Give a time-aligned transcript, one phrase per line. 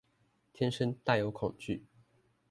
[0.51, 1.83] 天生帶有恐懼